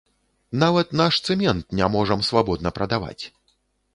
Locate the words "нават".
0.63-0.95